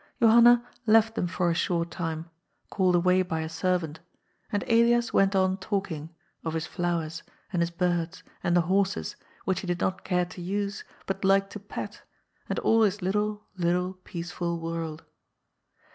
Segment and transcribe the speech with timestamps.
[0.19, 2.27] Johanna left them for a short time,
[2.71, 3.99] called away by a servant,
[4.51, 6.09] and Elias went on talking,
[6.43, 7.21] of his flowers,
[7.53, 11.51] and his birds and the horses, which he did not care to use, but liked
[11.51, 12.01] to pat,
[12.49, 15.03] and all his little, little peaceful world.